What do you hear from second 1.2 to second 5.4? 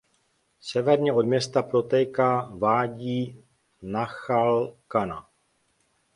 města protéká vádí Nachal Kana.